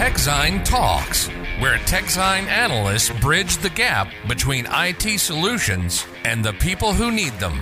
[0.00, 1.28] TechZine Talks,
[1.60, 7.52] where TechZine analysts bridge the gap between IT solutions and the people who need them.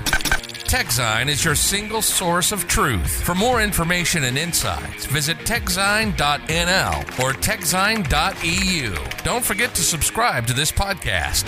[0.69, 3.25] TechZine is your single source of truth.
[3.25, 8.95] For more information and insights, visit techzine.nl or techzine.eu.
[9.25, 11.47] Don't forget to subscribe to this podcast.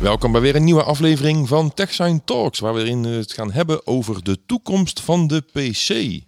[0.00, 4.24] Welkom bij weer een nieuwe aflevering van TechSign Talks, waar we het gaan hebben over
[4.24, 6.24] de toekomst van de PC.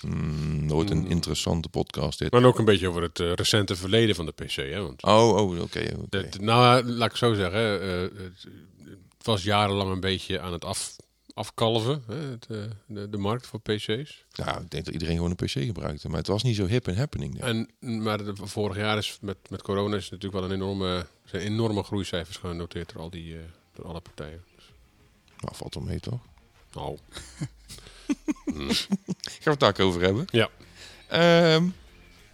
[0.00, 2.32] Hmm, nooit een interessante podcast dit.
[2.32, 4.54] Maar ook een beetje over het eh, recente verleden van de PC.
[4.54, 4.82] Hè?
[4.82, 5.96] Want Oh, oh, oké.
[6.40, 7.80] nou, laat ik zo zeggen.
[7.82, 8.46] eh, het,
[9.22, 10.96] was jarenlang een beetje aan het af,
[11.34, 12.14] afkalven, hè?
[12.16, 14.24] Het, eh, de, de markt voor PC's.
[14.34, 16.86] Nou, ik denk dat iedereen gewoon een PC gebruikte, maar het was niet zo hip
[16.88, 17.40] en happening.
[17.40, 17.68] denk.
[17.80, 21.42] En, maar de, vorig jaar is met, met corona is natuurlijk wel een enorme, zijn
[21.42, 23.40] enorme groeicijfers genoteerd door al die eh,
[23.72, 24.44] door alle partijen.
[24.56, 24.64] Dus,
[25.40, 26.20] Nou, valt wel mee toch?
[26.72, 26.96] nou,
[28.46, 28.76] Gaan
[29.44, 30.24] we het daar ook over hebben?
[30.30, 30.48] ja.
[31.08, 31.64] Ehm,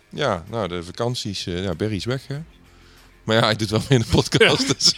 [0.09, 1.45] ja, nou, de vakanties.
[1.45, 2.39] ja, Barry is weg, hè?
[3.25, 4.75] Maar ja, hij doet wel mee in de podcast.
[4.79, 4.95] Dus,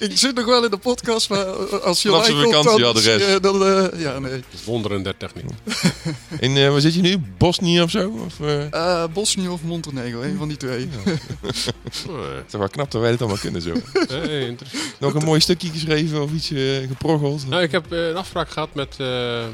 [0.10, 1.44] Ik zit nog wel in de podcast, maar
[1.80, 3.26] als je live komt, vakantie, dan, ja, de rest.
[3.26, 4.32] eh, dan eh, ja, nee.
[4.32, 5.44] Het wonderen der techniek.
[6.40, 7.18] in, eh, waar zit je nu?
[7.38, 8.22] Bosnië of zo?
[8.26, 10.88] Of, eh, het Eh, Bosnië of Montenegro, een van die twee.
[12.08, 13.72] Oh, is wel knap dat wij dit allemaal kunnen zo.
[14.08, 15.00] hey, interessant.
[15.00, 16.46] Nog een mooi stukje geschreven of iets
[16.88, 17.48] geproggeld?
[17.48, 19.44] Nou, ik heb een afspraak gehad met, eh,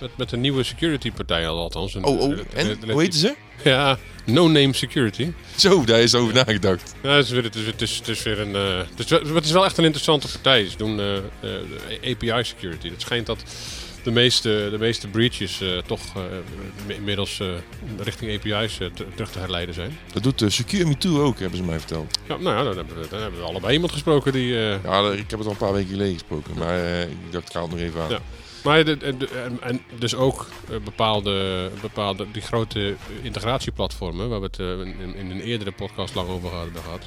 [0.00, 1.94] met, met een nieuwe security partij al, althans.
[1.94, 2.90] Een, Oh, oh, eh, en?
[2.90, 3.34] Hoe heten ze?
[3.64, 5.32] Ja, No Name Security.
[5.56, 6.94] Zo, daar is over nagedacht.
[7.02, 8.54] Ja, het, is weer, het, is, het, is, het is weer een.
[8.54, 10.68] eh, het, is wel, het is wel echt een interessante partij.
[10.68, 12.88] Ze doen eh, eh, de API security.
[12.90, 13.42] Het schijnt dat
[14.02, 16.22] de meeste, de meeste breaches eh, toch eh,
[16.96, 17.46] inmiddels eh,
[17.98, 19.98] richting API's te- terug te herleiden zijn.
[20.12, 22.18] Dat doet uh, Secure Me Too ook, hebben ze mij verteld.
[22.28, 24.56] Ja, nou ja, dan hebben, we, dan hebben we allebei iemand gesproken die.
[24.68, 27.48] eh, Ja, ik heb het al een paar weken geleden gesproken, maar eh, ik dacht,
[27.48, 28.10] ik haal het nog even aan.
[28.10, 28.20] Ja.
[28.64, 34.40] Maar de, de- de- en, en dus ook eh, bepaalde, bepaalde die grote integratieplatformen, waar
[34.40, 34.66] we het eh,
[35.02, 37.02] in, in een eerdere podcast lang over hebben gehad.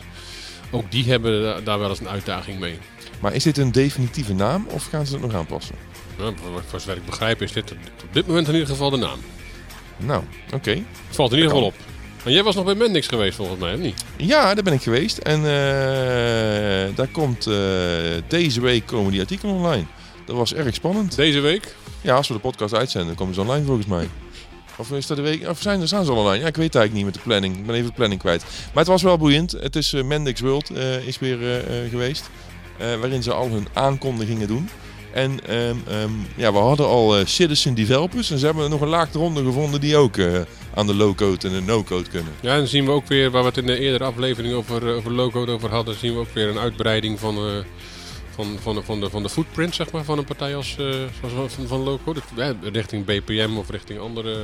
[0.71, 2.77] Ook die hebben da- daar wel eens een uitdaging mee.
[3.19, 5.75] Maar is dit een definitieve naam of gaan ze het nog aanpassen?
[6.17, 6.33] Nou,
[6.67, 7.77] voor, zover ik begrijp is dit op
[8.13, 9.19] dit moment in ieder geval de naam.
[9.97, 10.23] Nou,
[10.53, 10.71] oké.
[10.71, 11.75] Het valt in ieder geval op.
[12.23, 14.03] En jij was nog bij Mendix geweest volgens mij, of niet?
[14.17, 15.17] Ja, daar ben ik geweest.
[15.17, 17.43] En eh, daar komt
[18.27, 19.85] deze week komen die artikelen online.
[20.31, 21.15] Dat was erg spannend.
[21.15, 21.75] Deze week?
[22.01, 24.09] Ja, als we de podcast uitzenden, komen ze online volgens mij.
[24.77, 25.47] Of is dat de week?
[25.49, 26.41] Of zijn, staan ze al online?
[26.41, 27.57] Ja, ik weet eigenlijk niet met de planning.
[27.57, 28.41] Ik ben even de planning kwijt.
[28.43, 29.51] Maar het was wel boeiend.
[29.51, 32.29] Het is eh, Mendix World eh, is weer eh, geweest.
[32.77, 34.69] waarin ze al hun aankondigingen doen.
[35.13, 38.31] En ehm, ehm, ja, we hadden al citizen developers.
[38.31, 40.17] En ze hebben nog een laag eronder gevonden die ook
[40.73, 42.33] aan de low-code en de no-code kunnen.
[42.39, 44.95] Ja, en dan zien we ook weer, waar we het in de eerdere aflevering over,
[44.95, 47.63] over logo over hadden, zien we ook weer een uitbreiding van,
[48.35, 50.85] van, van, de, van, de, van de footprint zeg maar, van een partij als, eh,
[51.29, 51.99] zoals van, van.
[52.05, 54.37] Dat- ja, richting BPM of richting andere.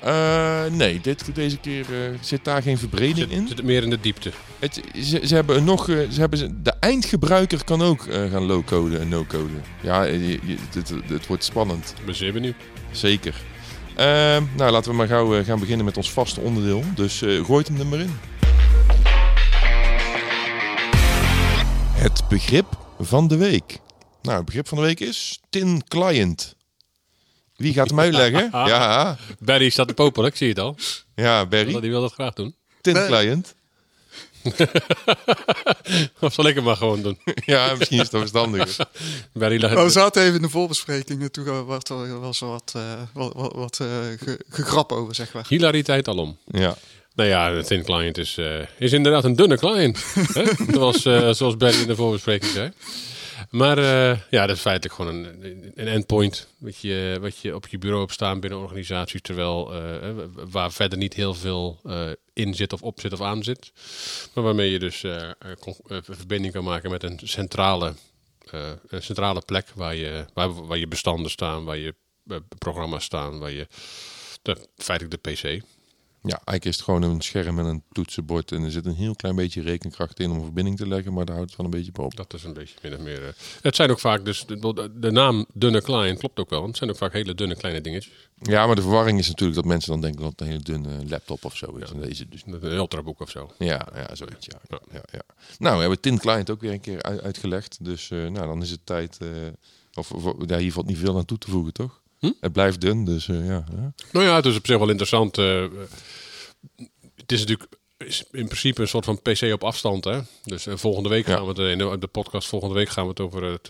[0.00, 3.48] Eh, nee, dit, deze keer eh, zit daar geen verbreding Zit, in.
[3.48, 4.30] zit het meer in de diepte.
[4.58, 9.00] Het, ze, ze hebben nog, eh, ze hebben, de eindgebruiker kan ook eh, gaan low-coden
[9.00, 9.62] en no-coden.
[9.80, 10.56] Ja, je- je-
[11.06, 11.94] het, wordt spannend.
[11.98, 12.54] Ik ben zeer benieuwd.
[12.90, 13.34] Zeker.
[13.94, 16.82] Ehm, nou, laten we maar gauw eh, gaan beginnen met ons vaste onderdeel.
[16.94, 18.18] Dus eh gooit hem er maar in.
[21.92, 22.66] Het begrip
[22.98, 23.78] van de week.
[24.22, 26.56] Nou, het begrip van de week is tin client.
[27.56, 28.48] Wie gaat hem uitleggen?
[28.68, 30.76] Ja, Barry staat te popelen, ik zie het al.
[31.14, 31.80] ja, Barry.
[31.80, 32.54] Die wil dat graag doen.
[32.80, 33.54] Tin client.
[36.20, 37.18] Of zal ik het maar gewoon doen?
[37.44, 38.86] Ja, misschien is dat verstandiger.
[39.32, 42.82] Barry Nou, we zaten even in de voorbespreking en toen was er, was wat, eh,
[43.12, 43.86] wat, wat, wat eh,
[44.18, 45.44] ge- gegrap over, zeg maar.
[45.48, 46.38] hilariteit alom.
[46.46, 46.76] Ja.
[47.18, 50.04] Nou ja, een thin client is, eh, is inderdaad een dunne client.
[50.38, 50.44] hè?
[50.72, 52.72] zoals, eh, zoals Barry in de voorbespreking zei.
[53.50, 57.66] Maar eh, ja, dat is feitelijk gewoon een, een endpoint wat je, wat je op
[57.66, 59.20] je bureau hebt staan binnen organisaties.
[59.20, 59.72] Terwijl
[60.50, 61.80] waar verder niet heel veel
[62.32, 63.72] in zit of op zit of aan zit.
[64.34, 65.04] Maar waarmee je dus
[66.02, 67.94] verbinding kan maken met een centrale,
[68.88, 71.94] een centrale plek waar je, waar, waar je bestanden staan, waar je
[72.58, 73.66] programma's staan, waar je
[74.42, 75.62] de, feitelijk de PC.
[76.22, 78.52] Ja, eigenlijk is het gewoon een scherm en een toetsenbord.
[78.52, 81.12] En er zit een heel klein beetje rekenkracht in om een verbinding te leggen.
[81.12, 82.16] Maar daar houdt het wel een beetje op.
[82.16, 83.26] Dat is een beetje min of meer.
[83.26, 83.32] eh,
[83.62, 86.58] het zijn ook vaak, dus de, de naam dunne client klopt ook wel.
[86.58, 88.12] Want het zijn ook vaak hele dunne kleine dingetjes.
[88.42, 91.08] Ja, maar de verwarring is natuurlijk dat mensen dan denken dat het een hele dunne
[91.08, 91.90] laptop of zo is.
[91.90, 93.50] En deze dus Een ultraboek of zo.
[93.58, 94.46] Ja, ja, zoiets.
[94.46, 94.58] Ja.
[94.68, 95.22] Ja, ja, ja.
[95.58, 97.78] Nou, we hebben Tin Client ook weer een keer uit- uitgelegd.
[97.84, 99.18] Dus eh, nou, dan is het tijd.
[99.20, 99.28] eh,
[99.94, 102.00] of, of ja, hier valt niet veel aan toe te voegen, toch?
[102.18, 102.30] Hm?
[102.40, 103.64] Het blijft dun, dus eh, ja.
[103.76, 103.92] ja.
[104.12, 105.38] Nou ja, het is op zich wel interessant.
[105.38, 105.64] eh,
[107.16, 110.04] het is natuurlijk is in principe een soort van PC op afstand.
[110.04, 110.18] Hè?
[110.44, 111.34] Dus eh, volgende week Ja.
[111.34, 113.66] gaan we het in de, de podcast volgende week gaan we het over het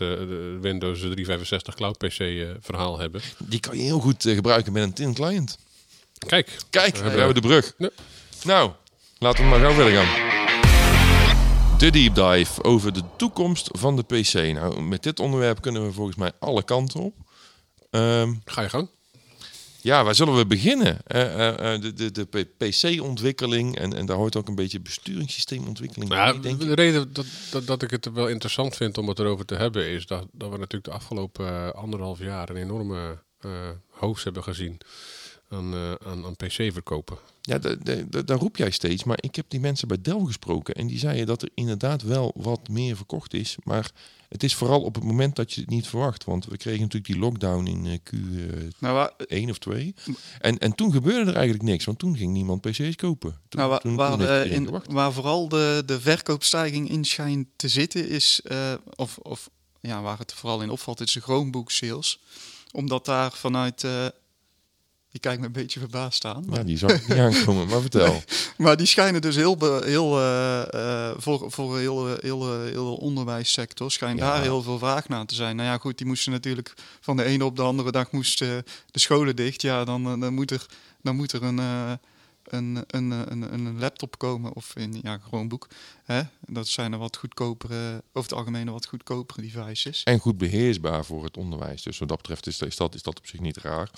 [0.61, 3.21] Windows 365 Cloud PC verhaal hebben.
[3.37, 5.57] Die kan je heel goed gebruiken met een Tin Client.
[6.27, 7.73] Kijk, Kijk, daar hebben we de brug.
[7.77, 7.89] Ja.
[8.43, 8.71] Nou,
[9.17, 10.27] laten we maar gauw verder gaan.
[11.77, 14.33] De deep dive over de toekomst van de PC.
[14.33, 17.13] Nou, met dit onderwerp kunnen we volgens mij alle kanten op.
[17.89, 18.89] Ehm, Ga je gang.
[19.81, 20.99] ja, waar zullen we beginnen?
[21.05, 26.09] Eh, eh, eh, de de, de PC-ontwikkeling en, en daar hoort ook een beetje besturingssysteemontwikkeling
[26.09, 29.45] bij, denk de reden dat, dat, dat ik het wel interessant vind om het erover
[29.45, 33.23] te hebben, is dat, dat we natuurlijk de afgelopen anderhalf jaar een enorme
[33.89, 34.81] hoofd hebben gezien
[35.49, 37.17] aan, eh, aan, aan PC-verkopen.
[37.41, 40.21] Ja, da- da- da- daar roep jij steeds, maar ik heb die mensen bij Dell
[40.25, 43.91] gesproken en die zeiden dat er inderdaad wel wat meer verkocht is, maar
[44.29, 47.11] het is vooral op het moment dat je het niet verwacht, want we kregen natuurlijk
[47.13, 49.11] die lockdown in eh, Q1 Nou, waar,
[49.49, 49.93] of 2
[50.39, 53.29] en, en toen gebeurde er eigenlijk niks, want toen ging niemand PC's kopen.
[53.49, 57.67] Toen, nou, waar, toen, waar, eh, in, waar vooral de, de verkoopstijging in schijnt te
[57.67, 59.49] zitten is, eh, of, of
[59.81, 62.19] ja, waar het vooral in opvalt, is de Chromebook sales.
[62.71, 63.85] Omdat daar vanuit,
[65.09, 67.67] eh je kijkt me een beetje verbaasd aan, maar, Ja, die zag ik niet aankomen,
[67.67, 68.21] maar vertel.
[68.57, 70.73] maar die schijnen dus heel, heel eh,
[71.09, 74.33] eh, voor, voor heel, heel, heel onderwijssector, schijnt Ja.
[74.33, 75.55] daar heel veel vraag naar te zijn.
[75.55, 78.99] Nou ja, goed, die moesten natuurlijk van de ene op de andere dag moesten de
[78.99, 79.61] scholen dicht.
[79.61, 80.65] Ja, dan, eh, dan moet er,
[81.01, 81.91] dan moet er een, eh,
[82.43, 85.67] een, een, een, een laptop komen of in ja, Chromebook.
[86.03, 86.21] Hè?
[86.47, 90.03] Dat zijn er wat goedkopere, over het algemeen wat goedkopere devices.
[90.03, 91.81] En goed beheersbaar voor het onderwijs.
[91.83, 93.89] Dus wat dat betreft is, is, dat, is dat op zich niet raar.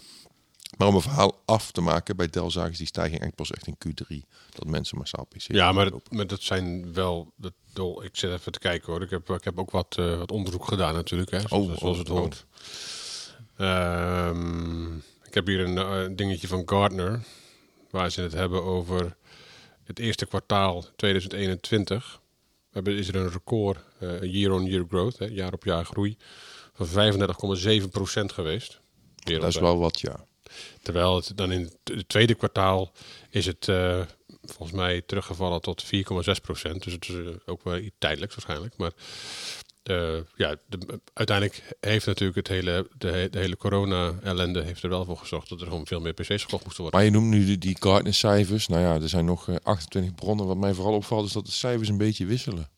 [0.78, 3.52] Maar om een verhaal af te maken, bij Dell zagen ze die stijging eigenlijk pas
[3.52, 3.78] echt in
[4.24, 4.28] Q3.
[4.50, 7.32] Dat mensen massaal PC's Ja, maar, maar dat zijn wel.
[7.36, 9.02] Dat, dol- ik zit even te kijken hoor.
[9.02, 11.32] Ik heb, ik heb ook wat, eh, wat onderzoek gedaan natuurlijk.
[11.32, 12.18] Hè, zoals, Oh, zoals oh, het oh.
[12.18, 12.46] hoort.
[13.58, 14.96] Ehm,
[15.28, 17.24] ik heb hier een eh, dingetje van Gartner.
[17.90, 19.16] Waar ze het hebben over
[19.84, 22.20] het eerste kwartaal 2021.
[22.44, 26.18] We hebben, is er een record eh, year-on-year growth, hè, jaar op jaar groei,
[26.74, 28.80] van 35,7% geweest.
[29.16, 30.26] Dat is wel wat, ja.
[30.82, 32.92] Terwijl het dan in het tweede kwartaal
[33.30, 34.02] is het eh,
[34.44, 35.90] volgens mij teruggevallen tot 4,6
[36.42, 36.84] procent.
[36.84, 38.78] Dus het is eh, ook wel iets tijdelijks waarschijnlijk.
[38.78, 38.92] Maar
[39.84, 45.06] eh, ja, de- uiteindelijk heeft natuurlijk het hele, de, de hele corona-ellende heeft er wel
[45.06, 47.00] voor gezorgd dat er gewoon veel meer PC's gekocht moesten worden.
[47.00, 48.68] Maar je noemt nu die, die Gartner-cijfers.
[48.68, 50.46] Nou ja, er zijn nog eh, 28 bronnen.
[50.46, 52.70] Wat mij vooral opvalt is dat de cijfers een beetje wisselen.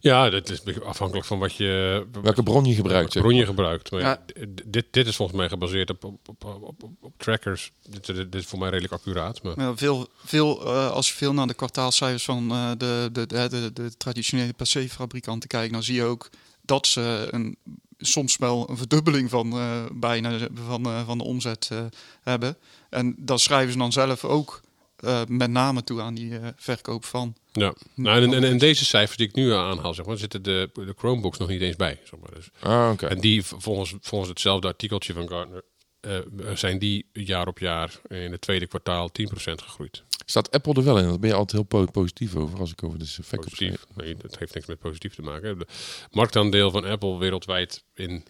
[0.00, 3.14] Ja, dat is afhankelijk van wat je, Welke bron je gebruikt.
[3.14, 3.90] welke bron je gebruikt.
[3.90, 4.22] Maar ja,
[4.66, 7.72] dit, dit is volgens mij gebaseerd op, op, op, op, trackers.
[7.88, 9.42] Dit, dit, dit is voor mij redelijk accuraat.
[9.42, 13.48] Maar veel, veel, eh, als je veel naar de kwartaalcijfers van eh, de, de, de,
[13.48, 16.30] de, de traditionele PC-fabrikanten kijkt, dan zie je ook
[16.62, 17.56] dat ze een,
[17.98, 21.78] soms wel een verdubbeling van eh, bijna van, eh, van de omzet eh,
[22.22, 22.56] hebben.
[22.90, 24.60] En dat schrijven ze dan zelf ook
[24.96, 27.34] eh, met name toe aan die eh, verkoop van.
[27.52, 30.70] Ja, nou, en, en, en deze cijfers die ik nu aanhaal, zeg maar, zitten de,
[30.72, 31.98] de Chromebooks nog niet eens bij.
[32.04, 32.34] Zeg maar.
[32.34, 33.06] dus, Ah, oké.
[33.06, 35.62] En die, volgens, volgens hetzelfde artikeltje van Gartner,
[36.00, 36.18] eh,
[36.54, 40.02] zijn die jaar op jaar in het tweede kwartaal 10% gegroeid.
[40.26, 41.08] Staat Apple er wel in?
[41.08, 43.84] Daar ben je altijd heel po- positief over als ik over de verkoop Positief.
[43.94, 45.58] Nee, dat heeft niks met positief te maken.
[45.58, 45.66] De
[46.10, 48.24] marktaandeel van Apple wereldwijd in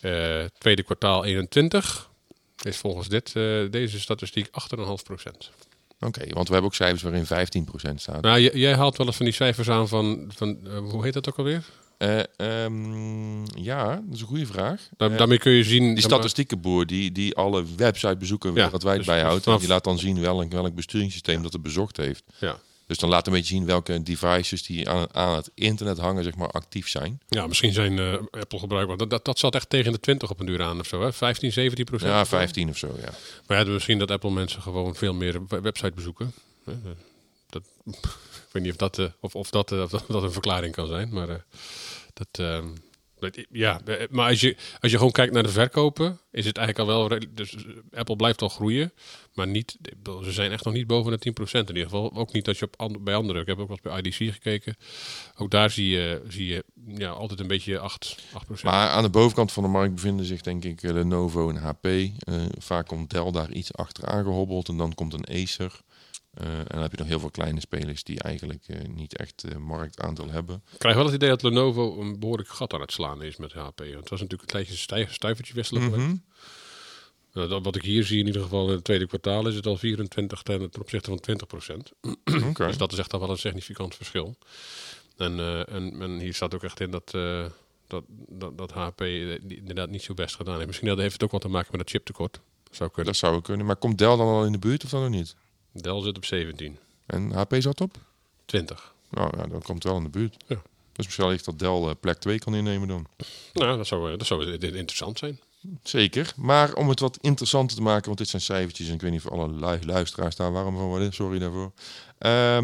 [0.00, 2.10] eh tweede kwartaal 21
[2.62, 5.50] is volgens dit, eh, deze statistiek 8,5%.
[6.00, 8.22] Oké, want we hebben ook cijfers waarin 15% staat.
[8.22, 11.28] Nou, jij haalt wel eens van die cijfers aan van, van eh, hoe heet dat
[11.28, 11.64] ook alweer?
[11.98, 14.88] Eh, ehm, ja, dat is een goede vraag.
[14.96, 15.94] Daar, Eh, daarmee kun je zien...
[15.94, 19.46] die statistiekenboer die, die alle websitebezoeken Ja, wereldwijd dus bijhoudt.
[19.46, 22.22] En die laat dan zien welk, welk besturingssysteem dat het bezocht heeft.
[22.38, 22.58] Ja.
[22.88, 26.34] Dus dan laat een beetje zien welke devices die aan, aan het internet hangen, zeg
[26.36, 27.20] maar, actief zijn.
[27.28, 28.96] Ja, misschien zijn eh, Apple gebruikbaar.
[28.96, 31.12] Dat, dat, dat zat echt tegen de 20 op een duur aan of zo, hè?
[31.12, 32.10] 15, 17 procent.
[32.10, 33.10] Ja, 15 of zo, ja.
[33.46, 36.32] Maar ja, misschien dat Apple mensen gewoon veel meer we- website bezoeken.
[36.64, 36.78] Hè, eh,
[37.50, 37.62] Dat,
[38.46, 40.74] ik weet niet of dat, eh, of, of, dat, eh, of dat dat een verklaring
[40.74, 41.36] kan zijn, maar eh,
[42.14, 42.62] dat...
[43.50, 47.08] ja, maar als je, als je gewoon kijkt naar de verkopen, is het eigenlijk al
[47.08, 47.20] wel.
[47.30, 48.92] Dus eh, Apple blijft al groeien,
[49.34, 49.78] maar niet,
[50.24, 52.14] ze zijn echt nog niet boven de 10% in ieder geval.
[52.14, 53.42] Ook niet als je op bij anderen.
[53.42, 54.76] Ik heb ook wat bij IDC gekeken.
[55.36, 58.16] Ook daar zie je, zie je ja, altijd een beetje 8,
[58.58, 58.62] 8%.
[58.62, 61.84] Maar aan de bovenkant van de markt bevinden zich denk ik eh, Lenovo en HP.
[61.86, 62.10] Eh,
[62.58, 65.80] vaak komt Dell daar iets achteraan gehobbeld en dan komt een Acer.
[66.38, 69.44] Eh, en dan heb je nog heel veel kleine spelers die eigenlijk eh, niet echt
[69.44, 70.62] eh, marktaandeel hebben.
[70.72, 73.52] Ik krijg wel het idee dat Lenovo een behoorlijk gat aan het slaan is met
[73.52, 73.78] HP.
[73.78, 75.82] Want het was natuurlijk een een stijf, stuivertje wisselen.
[75.82, 76.14] Mhm.
[77.32, 79.66] Nou, dat- wat ik hier zie in ieder geval in het tweede kwartaal is het
[79.66, 81.92] al 24 ten, ten opzichte van 20 procent.
[82.56, 84.36] Dus dat is echt al wel een significant verschil.
[85.16, 87.10] En, en, en hier staat ook echt in dat,
[87.86, 90.66] dat, dat, dat HP inderdaad niet zo best gedaan heeft.
[90.66, 92.40] Misschien heeft het ook wat te maken met het chiptekort.
[92.64, 93.12] Dat zou kunnen.
[93.12, 93.66] Dat zou kunnen.
[93.66, 95.36] Maar komt Dell dan al in de buurt of dan nog niet?
[95.72, 96.78] Dell zit op 17.
[97.06, 97.96] En HP zat op?
[98.44, 98.94] 20.
[99.10, 100.44] Nou ja, dan komt het wel in de buurt.
[100.46, 100.62] Ja.
[100.92, 103.06] Dus misschien wellicht dat Dell eh, plek 2 kan innemen dan.
[103.52, 105.40] Nou, dat zou, eh, dat zou interessant zijn.
[105.82, 106.32] Zeker.
[106.36, 109.24] Maar om het wat interessanter te maken, want dit zijn cijfertjes en ik weet niet
[109.24, 111.12] of alle lu- luisteraars daar warm van worden.
[111.12, 111.72] Sorry daarvoor.
[112.18, 112.58] Eh,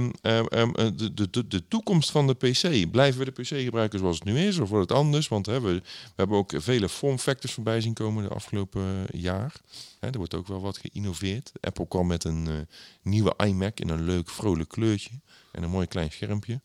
[0.95, 2.91] de, de, de, toekomst van de PC.
[2.91, 5.29] Blijven we de PC gebruiken zoals het nu is of wordt het anders?
[5.29, 5.83] Want hè, we, we
[6.17, 9.55] hebben ook vele form factors voorbij zien komen de afgelopen eh, jaar.
[10.01, 11.53] Hè, er wordt ook wel wat geïnnoveerd.
[11.61, 12.55] Apple kwam met een eh,
[13.03, 15.21] nieuwe iMac in een leuk vrolijk kleurtje
[15.53, 16.61] en een mooi klein schermpje.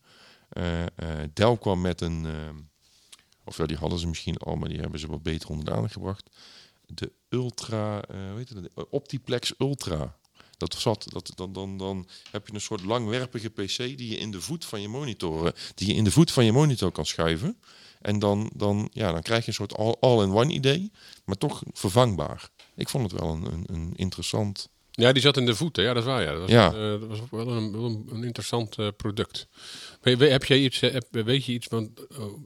[0.48, 0.82] Eh,
[1.32, 2.26] Dell kwam met een,
[3.56, 6.30] ja, die hadden ze misschien al, maar die hebben ze wat beter onder de gebracht.
[6.86, 8.70] De Ultra, eh weet je?
[8.90, 10.18] Optiplex Ultra.
[10.56, 14.30] Dat zat, dat, dan, dan, dan heb je een soort langwerpige PC die je in
[14.30, 17.06] de voet van je monitor, eh, die je in de voet van je monitor kan
[17.06, 17.58] schuiven.
[18.00, 20.92] En dan, dan, ja, dan krijg je een soort all- all-in-one idee,
[21.24, 22.50] maar toch vervangbaar.
[22.74, 24.68] Ik vond het wel een, een, een interessant.
[24.90, 25.82] Ja, die zat in de voeten.
[25.84, 26.22] Ja, dat is waar.
[26.22, 26.30] Ja.
[26.32, 26.66] Dat was, Ja.
[26.72, 29.46] eh, dat was wel een, wel een, interessant eh, product.
[30.00, 31.92] We- we- heb jij iets, eh, heb- weet je iets van,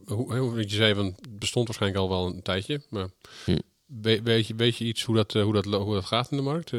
[0.05, 3.07] hoe, hoe je zei, van, het bestond waarschijnlijk al wel een tijdje, maar
[3.85, 6.43] we- weet, je, weet je iets hoe dat, hoe, dat, hoe dat gaat in de
[6.43, 6.71] markt?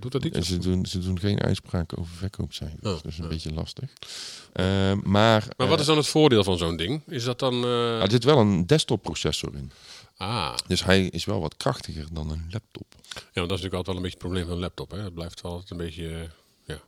[0.00, 0.48] Doet dat iets?
[0.48, 2.80] Ze, doen, ze doen geen uitspraken over verkoopcijfers.
[2.82, 3.30] Oh, dat is een ja.
[3.30, 3.90] beetje lastig.
[4.52, 7.02] Eh, maar Maar wat is dan het voordeel van zo'n ding?
[7.08, 7.64] Is dat dan...
[7.64, 9.70] er zit wel een desktop processor in.
[10.16, 12.86] Ah, Dus hij is wel wat krachtiger dan een laptop.
[12.92, 14.90] ja, want dat is natuurlijk altijd wel een beetje het probleem van een laptop.
[14.90, 14.98] Hè?
[14.98, 16.08] Het blijft wel altijd een beetje...
[16.18, 16.28] eh,
[16.64, 16.80] ja.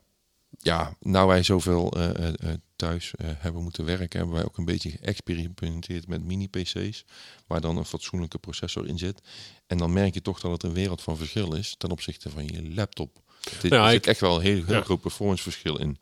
[0.59, 4.91] Ja, nou wij zoveel eh, eh, thuis hebben moeten werken, hebben wij ook een beetje
[4.91, 7.05] geëxperimenteerd met mini-PC's,
[7.47, 9.21] waar dan een fatsoenlijke processor in zit.
[9.67, 12.47] En dan merk je toch dat het een wereld van verschil is ten opzichte van
[12.47, 13.21] je laptop.
[13.61, 14.83] Dit, Ja, er ik- zit echt wel een heel, heel Ja.
[14.83, 15.99] groot performance verschil in.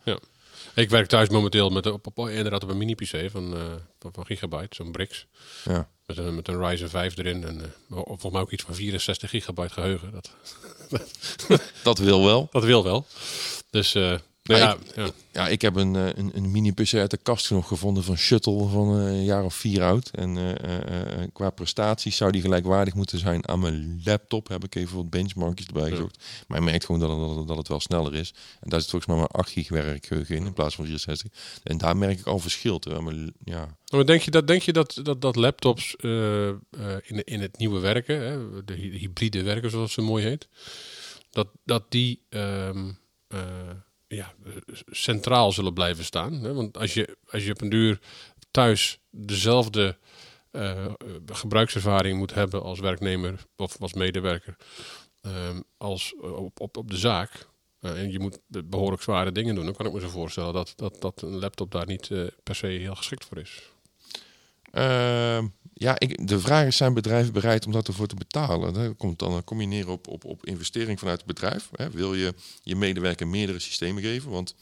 [0.74, 3.60] Ik werk thuis momenteel met, op, op, inderdaad op een mini-PC van, eh,
[3.98, 5.26] van, van Gigabyte, zo'n Brix.
[5.64, 5.88] Ja.
[6.06, 9.30] Met een, met een Ryzen 5 erin en eh, volgens mij ook iets van 64
[9.30, 10.12] gigabyte geheugen.
[10.12, 10.30] Dat,
[11.82, 12.48] Dat wil wel.
[12.50, 13.06] dat wil wel.
[13.70, 15.10] Dus eh, nou Maar ja, ja.
[15.32, 18.66] Ja, ik heb een, eh, een, een mini-PC uit de kast nog gevonden van Shuttle
[18.68, 20.10] van eh, een jaar of vier oud.
[20.10, 24.48] En eh, qua prestaties zou die gelijkwaardig moeten zijn aan mijn laptop.
[24.48, 25.90] Heb ik even wat benchmarkjes erbij Ja.
[25.90, 26.24] gezocht.
[26.48, 28.34] Maar je merkt gewoon dat, het- dat, dat het wel sneller is.
[28.60, 31.30] En daar zit volgens mij maar 8 gig werkgeheugen in in plaats van 64.
[31.62, 32.78] En daar merk ik al verschil.
[32.78, 36.48] Terwijl mijn, ja, Maar denk je dat, denk je dat, dat, dat laptops eh,
[37.02, 40.48] in, in het nieuwe werken, hè, de hy- hybride werken zoals ze mooi heet,
[41.30, 42.88] dat, dat die ehm,
[43.28, 43.40] eh,
[44.08, 44.34] ja,
[44.86, 46.32] centraal zullen blijven staan?
[46.32, 46.54] Hè?
[46.54, 47.98] Want als je, als je op een duur
[48.50, 49.96] thuis dezelfde
[50.50, 50.86] eh,
[51.26, 54.56] gebruikservaring moet hebben als werknemer of als medewerker
[55.22, 57.46] ehm, als op, op, op de zaak.
[57.80, 59.64] eh, en je moet be- behoorlijk zware dingen doen.
[59.64, 62.54] Dan kan ik me zo voorstellen dat, dat, dat een laptop daar niet eh, per
[62.54, 63.70] se heel geschikt voor is.
[64.76, 68.74] Ehm, ja, ik, de vraag is, zijn bedrijven bereid om dat ervoor te betalen?
[68.74, 71.68] Daar komt dan, dan kom je neer op, op, op investering vanuit het bedrijf.
[71.72, 71.90] Hè.
[71.90, 74.30] Wil je je medewerker meerdere systemen geven?
[74.30, 74.54] Want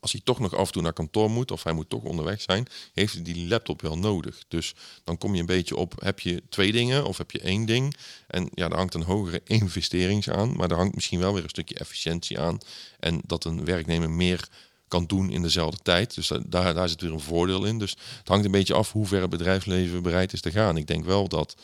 [0.00, 2.40] als hij toch nog af en toe naar kantoor moet of hij moet toch onderweg
[2.40, 4.44] zijn, heeft hij die laptop wel nodig.
[4.48, 4.74] Dus
[5.04, 7.96] dan kom je een beetje op, heb je twee dingen of heb je één ding?
[8.26, 11.48] En ja, daar hangt een hogere investering aan, maar daar hangt misschien wel weer een
[11.48, 12.58] stukje efficiëntie aan.
[13.00, 14.48] En dat een werknemer meer
[14.94, 16.14] kan doen in dezelfde tijd.
[16.14, 17.78] Dus da- daar, daar zit weer een voordeel in.
[17.78, 20.76] Dus het hangt een beetje af hoe ver het bedrijfsleven bereid is te gaan.
[20.76, 21.56] Ik denk wel dat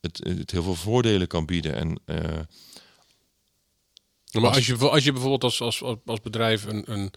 [0.00, 1.74] het, het heel veel voordelen kan bieden.
[1.74, 2.40] En eh,
[4.32, 7.10] maar Als- je, als je bijvoorbeeld als, als, als bedrijf een, een,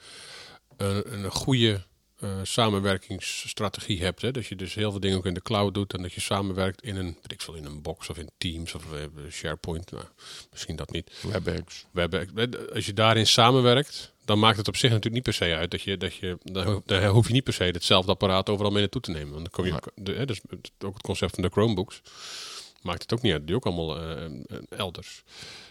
[0.78, 1.88] een, goede
[2.20, 5.94] eh, samenwerkingsstrategie hebt, hè, dat je dus heel veel dingen ook in de cloud doet
[5.94, 8.94] en dat je samenwerkt in een, ik veel, in een box of in Teams of
[8.94, 9.00] eh,
[9.32, 10.04] SharePoint, nou,
[10.51, 11.12] misschien dat niet.
[11.32, 11.86] WebEx.
[11.92, 15.56] We hebben, als je daarin samenwerkt, dan maakt het op zich natuurlijk niet per se
[15.56, 16.38] uit dat je, dat je,
[16.86, 19.32] dan hoef je niet per se hetzelfde apparaat overal mee naartoe te nemen.
[19.32, 20.42] Want dan kom je, de, hè, dus
[20.80, 22.02] ook het concept van de Chromebooks
[22.82, 23.48] maakt het ook niet uit.
[23.48, 24.32] Die ook allemaal eh, eh,
[24.70, 25.24] elders.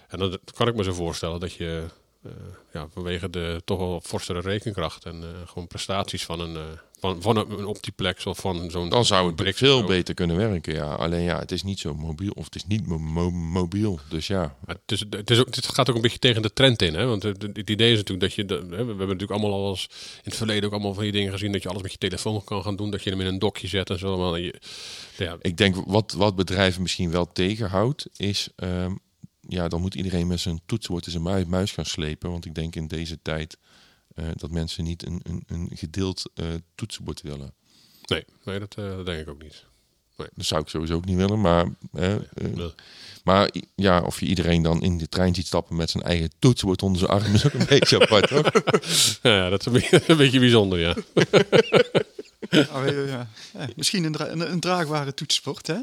[0.08, 1.86] En dan kan ik me zo voorstellen dat je
[2.22, 2.30] eh,
[2.72, 6.62] ja, vanwege de toch wel forstere rekenkracht en eh, gewoon prestaties van een, eh,
[7.00, 10.74] van, van een, Optiplex of van zo'n Dan zou het veel beter kunnen werken.
[10.74, 10.94] Ja.
[10.94, 12.32] Alleen ja, het is niet zo mobiel.
[12.32, 14.00] Of het is niet mo- mo- mobiel.
[14.08, 16.82] Dus ja, het, is, het, is ook, het gaat ook een beetje tegen de trend
[16.82, 16.94] in.
[16.94, 17.06] Hè?
[17.06, 18.44] Want het, het idee is natuurlijk dat je...
[18.44, 21.32] De, we hebben natuurlijk allemaal al eens in het verleden ook allemaal van die dingen
[21.32, 21.52] gezien...
[21.52, 22.90] dat je alles met je telefoon kan gaan doen.
[22.90, 24.30] Dat je hem in een dokje zet en zo.
[24.30, 24.54] Maar je,
[25.16, 28.48] ja, ik denk wat, wat bedrijven misschien wel tegenhoudt, is...
[28.56, 28.92] ehm,
[29.48, 32.30] ja, dan moet iedereen met zijn toetsenbord en zijn mui- muis gaan slepen.
[32.30, 33.58] Want ik denk in deze tijd
[34.34, 37.54] dat mensen niet een, een, een gedeeld eh, toetsenbord willen.
[38.06, 39.64] nee, nee dat, eh, dat denk ik ook niet.
[40.16, 41.40] Dat zou ik sowieso ook niet willen.
[41.40, 42.20] Maar, eh, eh,
[42.54, 42.72] Nee.
[43.24, 46.82] maar ja, of je iedereen dan in de trein ziet stappen met zijn eigen toetsenbord
[46.82, 48.30] onder zijn arm is ook een beetje apart.
[48.30, 48.52] Hoor.
[49.32, 50.94] Ja, dat is een beetje, een beetje bijzonder, ja.
[52.50, 53.28] Ah, ja, ja.
[53.52, 55.76] Ja, misschien een, dra- een, een draagbare toetsenbord, hè?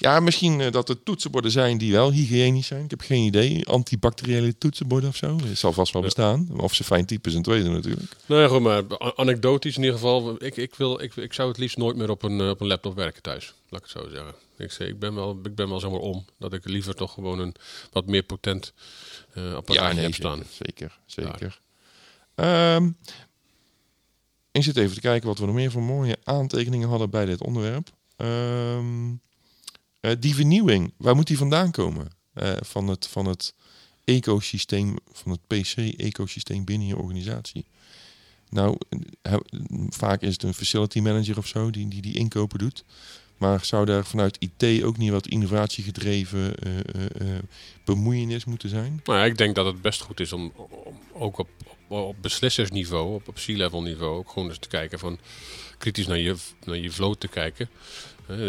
[0.00, 2.84] Ja, misschien eh, dat er toetsenborden zijn die wel hygiënisch zijn.
[2.84, 3.66] Ik heb geen idee.
[3.66, 5.38] Antibacteriële toetsenborden of zo.
[5.44, 6.08] Het zal vast wel Ja.
[6.08, 6.48] bestaan.
[6.60, 8.16] Of ze fijn typen een tweede natuurlijk.
[8.26, 8.82] Nou ja, goed, maar
[9.16, 10.44] anekdotisch in ieder geval.
[10.44, 12.66] Ik, ik, wil, ik, ik zou het liefst nooit meer op een, eh, op een
[12.66, 13.54] laptop werken thuis.
[13.68, 14.34] Laat ik het zo zeggen.
[14.56, 16.24] Ik, zeg, ik, ben wel, ik ben wel zomaar om.
[16.38, 17.54] Dat ik liever toch gewoon een
[17.92, 18.72] wat meer potent
[19.34, 20.42] uh, apparaat heb staan.
[20.64, 21.60] Zeker, zeker.
[22.34, 22.90] Ehm,
[24.52, 27.42] ik zit even te kijken wat we nog meer voor mooie aantekeningen hadden bij dit
[27.44, 27.88] onderwerp.
[28.16, 29.20] Um,
[30.18, 32.08] die vernieuwing, waar moet die vandaan komen?
[32.34, 33.54] Uh, van, het, van het
[34.04, 37.66] ecosysteem, van het PC-ecosysteem binnen je organisatie.
[38.48, 38.78] Nou,
[39.88, 42.84] vaak is het een facility manager of zo die die, die inkopen doet.
[43.40, 47.38] Maar zou daar vanuit IT ook niet wat innovatiegedreven uh,
[47.84, 49.00] bemoeienis moeten zijn?
[49.04, 52.16] Nou ja, ik denk dat het best goed is om, om ook op, op, op
[52.20, 55.18] beslissersniveau, op, op C-level niveau, ook gewoon eens te kijken van
[55.78, 57.68] kritisch naar je, naar je flow te kijken.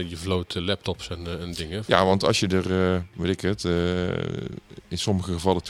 [0.10, 1.84] Je vloot laptops en, en, dingen.
[1.88, 3.64] Ja, want als je er, weet ik het,
[4.88, 5.62] in sommige gevallen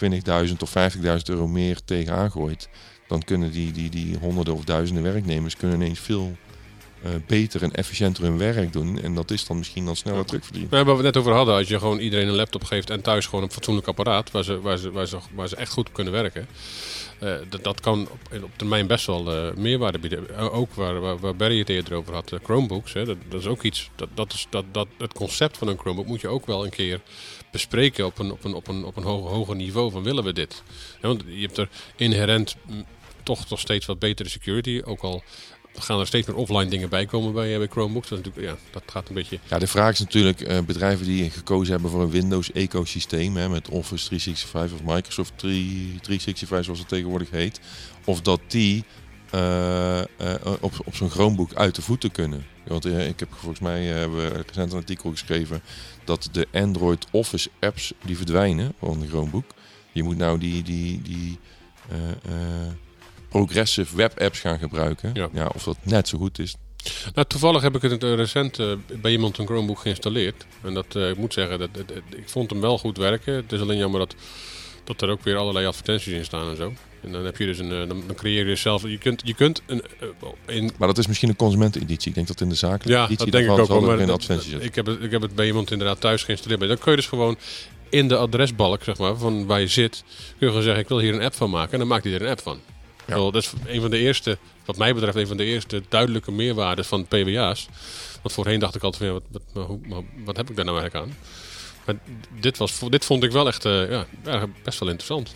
[0.48, 2.70] 20.000 of 50.000 euro meer tegenaan gooit,
[3.08, 6.38] dan kunnen die, die, die honderden of duizenden werknemers kunnen ineens veel
[7.06, 9.01] uh, beter en efficiënter hun werk doen.
[9.01, 10.70] En dat is dan misschien dan sneller terugverdienen.
[10.72, 13.01] Nou, waar we het net over hadden, als je gewoon iedereen een laptop geeft en
[13.01, 15.91] thuis gewoon een fatsoenlijk apparaat waar ze, waar ze, waar ze, waar ze echt goed
[15.91, 16.48] kunnen werken.
[17.24, 20.38] Uh, dat, kan op, op termijn best wel uh, meerwaarde bieden.
[20.38, 22.94] ook waar, waar, waar, Barry het eerder over had, Chromebooks.
[22.94, 25.78] Hè, dat, dat, is ook iets, dat, dat is, dat, dat, het concept van een
[25.78, 27.01] Chromebook moet je ook wel een keer
[27.51, 30.63] bespreken op een, op een, op een, op een hoger, niveau van willen we dit.
[31.01, 32.56] Ja, want je hebt er inherent
[33.24, 34.82] toch nog steeds wat betere security.
[34.86, 35.24] Ook al
[35.74, 38.10] gaan er steeds meer offline dingen bij komen bij, bij Chromebooks.
[38.10, 39.40] Dat, ja, dat gaat een beetje...
[39.50, 43.34] Ja, de vraag is natuurlijk uh, bedrijven die gekozen hebben voor een Windows-ecosysteem...
[43.34, 47.60] met Office 365 of Microsoft 365 zoals het tegenwoordig heet...
[48.06, 48.84] of dat die
[49.36, 50.01] uh,
[50.60, 52.46] op, op zo'n Chromebook uit de voeten kunnen.
[52.68, 55.62] Want ik heb volgens mij hebben recent een artikel geschreven...
[56.04, 59.46] dat de Android Office apps die verdwijnen van de Chromebook.
[59.92, 60.63] Je moet nou die...
[60.63, 61.40] die, die
[63.31, 65.11] progressive web apps gaan gebruiken.
[65.13, 65.51] Ja.
[65.55, 66.55] of dat net zo goed is.
[67.13, 70.45] Nou, toevallig heb ik het recent uh, bij iemand een Chromebook geïnstalleerd.
[70.61, 71.69] En dat, uh, ik moet zeggen, dat,
[72.09, 73.33] ik vond hem wel goed werken.
[73.33, 74.15] Het is alleen jammer dat,
[74.83, 76.73] dat er ook weer allerlei advertenties in staan en zo.
[77.01, 78.81] En dan heb je dus een, dan, dan creëer je zelf.
[78.83, 79.83] Je kunt, je kunt een,
[80.48, 80.72] in...
[80.77, 82.09] Maar dat is misschien een consumenteneditie.
[82.09, 83.85] Ik denk dat in de zakelijke ja, editie dat denk ik ook.
[83.85, 86.59] Maar advertenties ik, heb het, ik heb het bij iemand inderdaad thuis geïnstalleerd.
[86.59, 87.37] Maar dan kun je dus gewoon
[87.89, 91.00] in de adresbalk, zeg maar, van waar je zit, kun je gewoon zeggen: ik wil
[91.00, 91.72] hier een app van maken.
[91.72, 92.59] En dan maakt hij er een app van.
[93.15, 93.31] Ja.
[93.31, 96.85] dat is een van de eerste, wat mij betreft, een van de eerste duidelijke meerwaarden
[96.85, 97.67] van PWA's.
[98.21, 101.17] Want voorheen dacht ik altijd wat, wat, wat, heb ik daar nou eigenlijk aan?
[102.39, 103.89] Dit, was, dit vond ik wel echt uh,
[104.24, 105.33] ja, best wel interessant.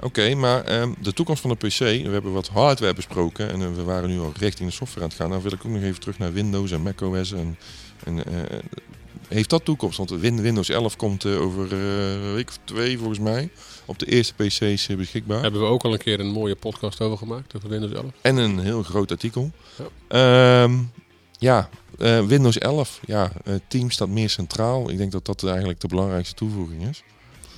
[0.00, 3.74] Oké, maar um, de toekomst van de PC, we hebben wat hardware besproken en uh,
[3.74, 5.30] we waren nu al richting de software aan het gaan.
[5.30, 7.58] Dan nou wil ik ook nog even terug naar Windows en macOS en,
[8.04, 8.22] en uh,
[9.28, 9.98] heeft dat toekomst?
[9.98, 13.50] Want Windows 11 komt over een week of twee volgens mij
[13.86, 15.42] op de eerste PC's beschikbaar.
[15.42, 18.04] Hebben we ook al een keer een mooie podcast over gemaakt, over Windows 11.
[18.20, 19.50] En een heel groot artikel.
[20.08, 20.90] Ja, um,
[21.38, 21.68] ja
[21.98, 24.90] uh, Windows 11, ja, uh, Teams staat meer centraal.
[24.90, 27.02] Ik denk dat dat eigenlijk de belangrijkste toevoeging is.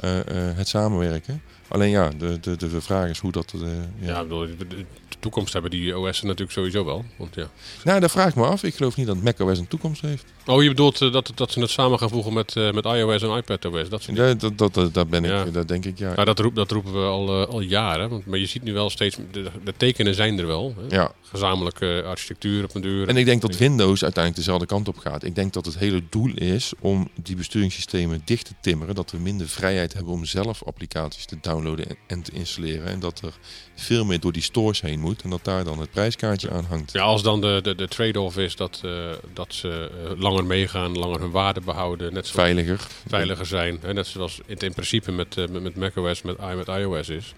[0.04, 0.20] Uh,
[0.56, 1.42] het samenwerken.
[1.68, 3.54] Alleen ja, de, de, de vraag is hoe dat...
[3.56, 4.84] ja, ja bedoel, de
[5.18, 7.04] toekomst hebben die OS'en natuurlijk sowieso wel.
[7.16, 7.50] Want, ja.
[7.84, 8.62] Nou, dat vraag ik me af.
[8.62, 10.24] Ik geloof niet dat macOS een toekomst heeft.
[10.46, 13.22] Oh, je bedoelt uh, dat, dat ze het samen gaan voegen met, uh, met iOS
[13.22, 13.88] en iPadOS?
[13.88, 15.44] Dat ja, dat, dat, dat, dat ben ik, ja.
[15.44, 16.12] dat denk ik, ja.
[16.14, 18.08] Nou, dat, roep, dat roepen we al, al jaren.
[18.08, 20.74] Want, maar je ziet nu wel steeds, de, de tekenen zijn er wel.
[20.76, 20.96] Hè?
[20.96, 21.12] Ja.
[21.22, 23.08] Gezamenlijke architectuur op een deur.
[23.08, 25.22] En ik denk dat Windows uiteindelijk dezelfde kant op gaat.
[25.22, 28.94] Ik denk dat het hele doel is om die besturingssystemen dicht te timmeren.
[28.94, 32.86] Dat we minder vrijheid hebben om zelf applicaties te downloaden en, en te installeren.
[32.86, 33.32] En dat er
[33.74, 35.22] veel meer door die stores heen moet.
[35.22, 36.92] En dat daar dan het prijskaartje aan hangt.
[36.92, 40.98] Ja, als dan de, de, de trade-off is dat, uh, dat ze uh, langer meegaan,
[40.98, 42.12] langer hun waarde behouden.
[42.12, 42.86] Net zoals veiliger.
[43.06, 43.78] Veiliger zijn.
[43.82, 47.34] Hè, net zoals het in principe met, uh, met, met macOS, met, met iOS is.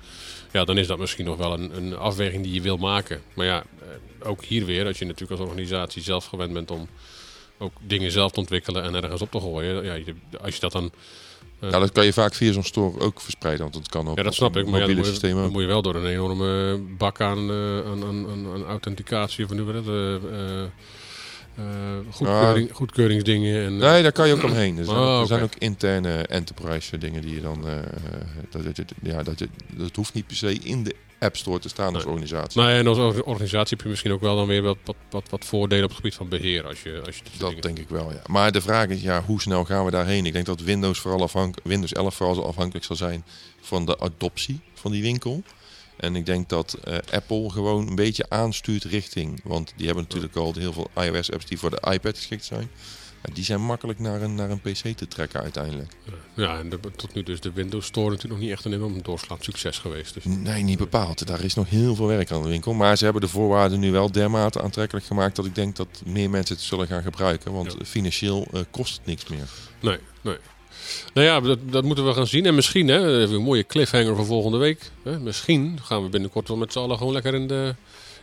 [0.52, 3.22] Ja, dan is dat misschien nog wel een, een afweging die je wil maken.
[3.34, 3.64] Maar ja,
[4.22, 6.88] ook hier weer, als je natuurlijk als organisatie zelf gewend bent om
[7.58, 9.84] ook dingen zelf te ontwikkelen en ergens op te gooien.
[9.84, 10.92] Ja, als je dat dan
[11.60, 14.22] ja, dat kan je vaak via zo'n store ook verspreiden, want dat kan op Ja,
[14.22, 16.78] dat snap ik, maar ja, dan, moet je, dan moet je wel door een enorme
[16.98, 20.64] bak aan, uh, aan, aan, aan, authenticatie, of nu dat, uh,
[22.10, 23.64] goedkeuring, goedkeuringsdingen.
[23.64, 24.78] En, nee, daar kan je ook omheen.
[24.78, 25.20] Er zijn, oh, okay.
[25.20, 27.64] er zijn ook interne enterprise dingen die je dan...
[28.50, 29.46] dat, dat, ja, dat,
[29.76, 32.60] dat hoeft niet per se in de App Store te staan als organisatie.
[32.60, 35.44] Nee, en als organisatie heb je misschien ook wel dan weer wat, wat, wat, wat
[35.44, 36.66] voordelen op het gebied van beheer.
[36.66, 37.62] Als je, als je dat dingen...
[37.62, 38.22] denk ik wel, ja.
[38.26, 40.26] Maar de vraag is, ja, hoe snel gaan we daarheen?
[40.26, 43.24] Ik denk dat Windows, vooral afhank Windows 11 vooral afhankelijk zal zijn
[43.60, 45.42] van de adoptie van die winkel.
[45.96, 49.40] En ik denk dat uh, Apple gewoon een beetje aanstuurt richting.
[49.44, 52.70] Want die hebben natuurlijk al heel veel iOS-apps die voor de iPad geschikt zijn.
[53.32, 55.92] Die zijn makkelijk naar een, naar een PC te trekken uiteindelijk.
[56.34, 59.02] Ja, en de- tot nu dus de Windows Store natuurlijk nog niet echt een enorm
[59.02, 60.14] doorslaand succes geweest.
[60.14, 61.26] Dus Nee, niet bepaald.
[61.26, 62.72] Daar is nog heel veel werk aan de winkel.
[62.74, 66.30] Maar ze hebben de voorwaarden nu wel dermate aantrekkelijk gemaakt dat ik denk dat meer
[66.30, 67.52] mensen het zullen gaan gebruiken.
[67.52, 67.84] Want Ja.
[67.84, 69.48] financieel eh, kost het niks meer.
[69.80, 70.36] nee, nee.
[71.14, 72.46] Nou ja, dat, dat moeten we gaan zien.
[72.46, 74.90] En misschien, hè, even een mooie cliffhanger voor volgende week.
[75.02, 77.74] Hè, misschien gaan we binnenkort wel met z'n allen gewoon lekker in de,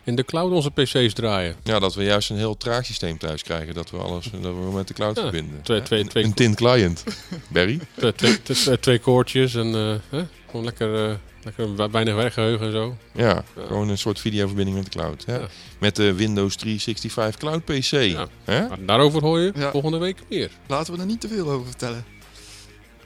[0.08, 1.56] in de cloud onze PC's draaien.
[1.62, 3.74] Ja, dat we juist een heel traag systeem thuis krijgen.
[3.74, 5.62] Dat we alles dat we met de cloud Ja, verbinden.
[5.62, 7.04] twee- twee- Een- twee- een tin client.
[7.52, 7.78] Barry?
[7.96, 12.66] Twee, twee, twee, twee koortjes en eh, hè, gewoon lekker, eh, lekker we- weinig werkgeheugen
[12.66, 12.96] en zo.
[13.14, 13.66] Ja, Ja.
[13.66, 15.24] gewoon een soort videoverbinding met de cloud.
[15.26, 15.36] Hè?
[15.36, 15.46] Ja.
[15.78, 17.90] Met de Windows 365 Cloud PC.
[17.90, 18.26] Ja.
[18.44, 18.68] Hè?
[18.68, 19.70] Maar daarover hoor je Ja.
[19.70, 20.50] volgende week meer.
[20.66, 22.04] Laten we er niet te veel over vertellen.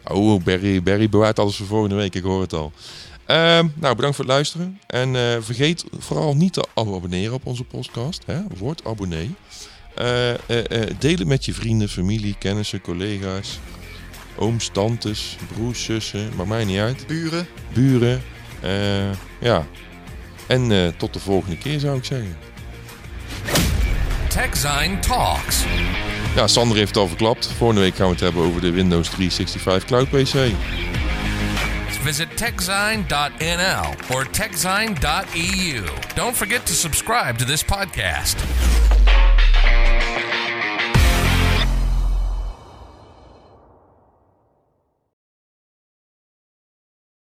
[0.05, 2.15] Oh, Barry, Barry bewaart alles voor volgende week.
[2.15, 2.73] Ik hoor het al.
[3.27, 4.81] Ehm, nou, bedankt voor het luisteren.
[4.87, 8.23] En eh, vergeet vooral niet te abonneren op onze podcast.
[8.27, 8.41] Hè?
[8.59, 9.35] Word abonnee.
[9.95, 13.59] Eh, eh, eh, deel het met je vrienden, familie, kennissen, collega's.
[14.37, 16.31] Ooms, tantes, broers, zussen.
[16.37, 17.07] Maakt mij niet uit.
[17.07, 18.23] Buren, Buren.
[18.61, 19.67] Eh, ja.
[20.47, 22.37] En eh, tot de volgende keer zou ik zeggen.
[24.29, 25.65] TechZine Talks.
[26.37, 27.47] Ja, Sander heeft het al verklapt.
[27.47, 30.35] Volgende week gaan we het hebben over de Windows 365 Cloud PC.
[32.03, 35.87] Visit techzine.nl or techzine.eu.
[36.17, 39.02] Don't forget to subscribe to this podcast.